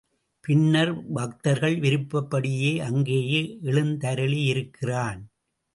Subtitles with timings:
[0.43, 5.21] பின்னர் பக்தர்கள் விருப்பப்படியே அங்கேயே எழுந்தருளியிருக்கிறான்.